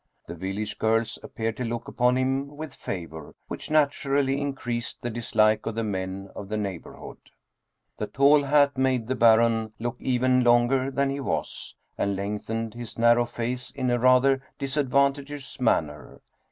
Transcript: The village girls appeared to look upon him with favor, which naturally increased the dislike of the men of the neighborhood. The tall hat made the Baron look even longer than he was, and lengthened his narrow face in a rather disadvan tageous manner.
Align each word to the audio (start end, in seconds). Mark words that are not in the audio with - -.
The 0.25 0.33
village 0.33 0.79
girls 0.79 1.19
appeared 1.21 1.57
to 1.57 1.63
look 1.63 1.87
upon 1.87 2.17
him 2.17 2.57
with 2.57 2.73
favor, 2.73 3.35
which 3.47 3.69
naturally 3.69 4.41
increased 4.41 4.99
the 5.03 5.11
dislike 5.11 5.67
of 5.67 5.75
the 5.75 5.83
men 5.83 6.31
of 6.35 6.49
the 6.49 6.57
neighborhood. 6.57 7.19
The 7.97 8.07
tall 8.07 8.41
hat 8.45 8.79
made 8.79 9.05
the 9.05 9.13
Baron 9.13 9.73
look 9.79 9.97
even 9.99 10.43
longer 10.43 10.89
than 10.89 11.11
he 11.11 11.19
was, 11.19 11.75
and 11.99 12.15
lengthened 12.15 12.73
his 12.73 12.97
narrow 12.97 13.27
face 13.27 13.69
in 13.69 13.91
a 13.91 13.99
rather 13.99 14.41
disadvan 14.59 15.13
tageous 15.13 15.59
manner. 15.61 16.19